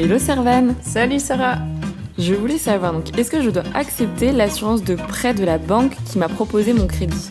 Hello 0.00 0.16
Servan 0.20 0.76
Salut 0.80 1.18
Sarah 1.18 1.58
Je 2.18 2.32
voulais 2.32 2.58
savoir 2.58 2.92
donc, 2.92 3.18
est-ce 3.18 3.32
que 3.32 3.42
je 3.42 3.50
dois 3.50 3.64
accepter 3.74 4.30
l'assurance 4.30 4.84
de 4.84 4.94
prêt 4.94 5.34
de 5.34 5.44
la 5.44 5.58
banque 5.58 5.96
qui 6.08 6.18
m'a 6.18 6.28
proposé 6.28 6.72
mon 6.72 6.86
crédit? 6.86 7.30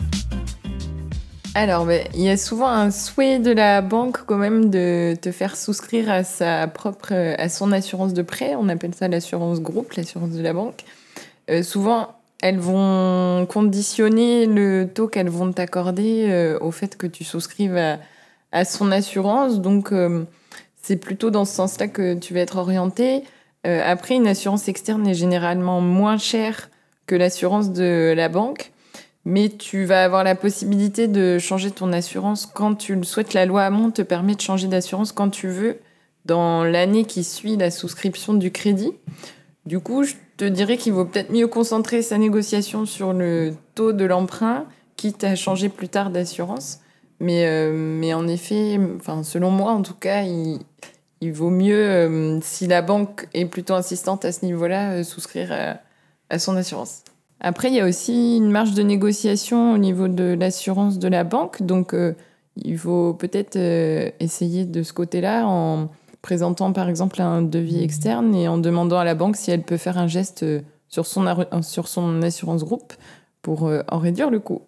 Alors, 1.54 1.86
ben, 1.86 2.06
il 2.12 2.20
y 2.20 2.28
a 2.28 2.36
souvent 2.36 2.68
un 2.68 2.90
souhait 2.90 3.38
de 3.38 3.52
la 3.52 3.80
banque 3.80 4.18
quand 4.26 4.36
même 4.36 4.68
de 4.68 5.14
te 5.14 5.32
faire 5.32 5.56
souscrire 5.56 6.10
à 6.10 6.24
sa 6.24 6.68
propre, 6.68 7.14
à 7.38 7.48
son 7.48 7.72
assurance 7.72 8.12
de 8.12 8.20
prêt. 8.20 8.54
On 8.54 8.68
appelle 8.68 8.94
ça 8.94 9.08
l'assurance 9.08 9.62
groupe, 9.62 9.94
l'assurance 9.94 10.32
de 10.32 10.42
la 10.42 10.52
banque. 10.52 10.84
Euh, 11.48 11.62
souvent, 11.62 12.16
elles 12.42 12.58
vont 12.58 13.46
conditionner 13.46 14.44
le 14.44 14.90
taux 14.94 15.08
qu'elles 15.08 15.30
vont 15.30 15.52
t'accorder 15.52 16.26
euh, 16.28 16.58
au 16.60 16.70
fait 16.70 16.98
que 16.98 17.06
tu 17.06 17.24
souscrives 17.24 17.78
à, 17.78 17.98
à 18.52 18.66
son 18.66 18.92
assurance. 18.92 19.62
Donc, 19.62 19.90
euh, 19.90 20.24
c'est 20.82 20.96
plutôt 20.96 21.30
dans 21.30 21.44
ce 21.44 21.54
sens-là 21.54 21.88
que 21.88 22.14
tu 22.14 22.34
vas 22.34 22.40
être 22.40 22.56
orienté. 22.56 23.24
Euh, 23.66 23.82
après, 23.84 24.14
une 24.14 24.26
assurance 24.26 24.68
externe 24.68 25.06
est 25.06 25.14
généralement 25.14 25.80
moins 25.80 26.18
chère 26.18 26.70
que 27.06 27.14
l'assurance 27.14 27.72
de 27.72 28.12
la 28.16 28.28
banque, 28.28 28.72
mais 29.24 29.48
tu 29.48 29.84
vas 29.84 30.04
avoir 30.04 30.24
la 30.24 30.34
possibilité 30.34 31.08
de 31.08 31.38
changer 31.38 31.70
ton 31.70 31.92
assurance 31.92 32.46
quand 32.46 32.74
tu 32.74 32.94
le 32.94 33.02
souhaites. 33.02 33.34
La 33.34 33.46
loi 33.46 33.64
Hamon 33.64 33.90
te 33.90 34.02
permet 34.02 34.34
de 34.34 34.40
changer 34.40 34.68
d'assurance 34.68 35.12
quand 35.12 35.30
tu 35.30 35.48
veux 35.48 35.78
dans 36.24 36.64
l'année 36.64 37.04
qui 37.04 37.24
suit 37.24 37.56
la 37.56 37.70
souscription 37.70 38.34
du 38.34 38.50
crédit. 38.50 38.92
Du 39.66 39.80
coup, 39.80 40.04
je 40.04 40.14
te 40.36 40.44
dirais 40.44 40.76
qu'il 40.76 40.92
vaut 40.92 41.04
peut-être 41.04 41.30
mieux 41.30 41.48
concentrer 41.48 42.02
sa 42.02 42.16
négociation 42.16 42.86
sur 42.86 43.12
le 43.12 43.54
taux 43.74 43.92
de 43.92 44.04
l'emprunt, 44.04 44.66
quitte 44.96 45.24
à 45.24 45.34
changer 45.34 45.68
plus 45.68 45.88
tard 45.88 46.10
d'assurance. 46.10 46.80
Mais, 47.20 47.46
euh, 47.46 47.72
mais 47.72 48.14
en 48.14 48.28
effet, 48.28 48.78
enfin, 48.96 49.22
selon 49.22 49.50
moi 49.50 49.72
en 49.72 49.82
tout 49.82 49.94
cas, 49.94 50.22
il, 50.22 51.32
vaut 51.32 51.50
mieux, 51.50 51.84
euh, 51.84 52.38
si 52.42 52.66
la 52.66 52.80
banque 52.80 53.28
est 53.34 53.46
plutôt 53.46 53.74
insistante 53.74 54.24
à 54.24 54.32
ce 54.32 54.44
niveau-là, 54.44 54.92
euh, 54.92 55.02
souscrire 55.02 55.52
à, 55.52 55.78
à 56.30 56.38
son 56.38 56.56
assurance. 56.56 57.02
Après, 57.40 57.68
il 57.68 57.74
y 57.74 57.80
a 57.80 57.86
aussi 57.86 58.36
une 58.36 58.50
marge 58.50 58.74
de 58.74 58.82
négociation 58.82 59.72
au 59.72 59.78
niveau 59.78 60.08
de 60.08 60.36
l'assurance 60.38 60.98
de 60.98 61.08
la 61.08 61.22
banque. 61.22 61.62
Donc, 61.62 61.94
il 62.56 62.76
faut 62.76 63.14
peut-être 63.14 63.56
essayer 64.18 64.64
de 64.64 64.82
ce 64.82 64.92
côté-là 64.92 65.46
en 65.46 65.88
présentant 66.20 66.72
par 66.72 66.88
exemple 66.88 67.22
un 67.22 67.42
devis 67.42 67.84
externe 67.84 68.34
et 68.34 68.48
en 68.48 68.58
demandant 68.58 68.98
à 68.98 69.04
la 69.04 69.14
banque 69.14 69.36
si 69.36 69.52
elle 69.52 69.62
peut 69.62 69.76
faire 69.76 69.98
un 69.98 70.08
geste 70.08 70.44
sur 70.88 71.06
son, 71.06 71.24
sur 71.62 71.86
son 71.86 72.22
assurance 72.22 72.64
groupe 72.64 72.92
pour 73.40 73.70
en 73.86 73.98
réduire 73.98 74.30
le 74.30 74.40
coût. 74.40 74.62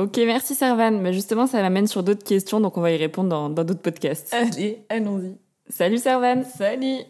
Ok, 0.00 0.16
merci 0.24 0.54
Servan. 0.54 0.92
Mais 0.92 1.12
justement, 1.12 1.46
ça 1.46 1.60
m'amène 1.60 1.86
sur 1.86 2.02
d'autres 2.02 2.24
questions, 2.24 2.58
donc 2.58 2.78
on 2.78 2.80
va 2.80 2.90
y 2.90 2.96
répondre 2.96 3.28
dans 3.28 3.50
d'autres 3.50 3.82
podcasts. 3.82 4.32
Allez, 4.32 4.82
allons-y. 4.88 5.36
Salut 5.68 5.98
Servan 5.98 6.42
Salut 6.42 7.04